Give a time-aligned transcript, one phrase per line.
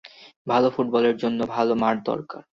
[0.47, 2.41] ভালো ফুটবলের জন্য ভালো মাঠ দরকার।